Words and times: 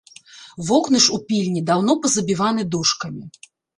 Вокны 0.69 1.01
ж 1.03 1.13
у 1.17 1.19
пільні 1.31 1.61
даўно 1.69 1.97
пазабіваны 2.07 2.61
дошкамі! 2.77 3.23